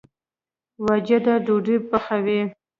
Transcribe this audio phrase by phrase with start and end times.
[0.85, 2.39] واجده ډوډۍ پخوي